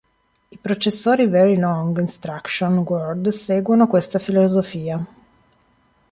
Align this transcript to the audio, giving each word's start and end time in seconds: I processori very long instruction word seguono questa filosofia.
I 0.49 0.57
processori 0.57 1.27
very 1.27 1.55
long 1.59 1.95
instruction 1.99 2.79
word 2.85 3.27
seguono 3.27 3.85
questa 3.85 4.17
filosofia. 4.17 5.05